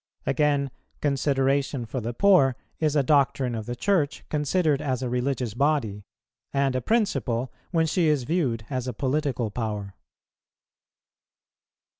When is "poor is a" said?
2.11-3.03